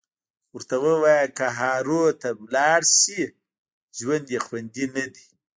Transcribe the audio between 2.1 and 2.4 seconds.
ته